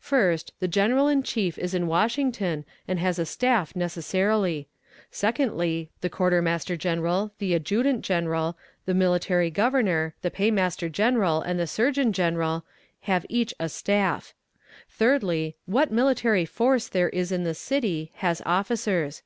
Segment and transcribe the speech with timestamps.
[0.00, 4.66] First, the general in chief is in Washington, and has a staff necessarily.
[5.12, 11.66] Secondly, the quartermaster general, the adjutant general, the military governor, the paymaster general, and the
[11.68, 12.64] surgeon general,
[13.02, 14.34] have each a staff.
[14.90, 19.22] Thirdly, what military force there is in the city has officers.